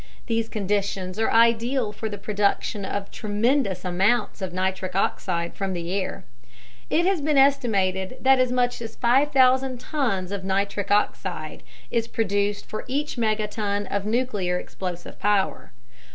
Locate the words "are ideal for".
1.19-2.09